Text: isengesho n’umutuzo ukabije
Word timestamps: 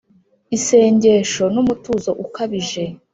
isengesho 0.57 1.43
n’umutuzo 1.53 2.11
ukabije 2.23 2.83